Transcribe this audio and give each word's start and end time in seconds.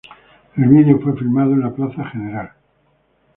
El 0.57 0.67
vídeo 0.69 0.99
fue 0.99 1.15
filmado 1.15 1.53
en 1.53 1.59
la 1.59 1.75
plaza 1.75 2.09
Gral. 2.11 2.53